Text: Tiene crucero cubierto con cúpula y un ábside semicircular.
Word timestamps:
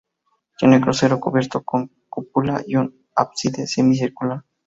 Tiene 0.57 0.81
crucero 0.81 1.19
cubierto 1.19 1.61
con 1.63 1.91
cúpula 2.09 2.63
y 2.65 2.75
un 2.75 3.05
ábside 3.15 3.67
semicircular. 3.67 4.43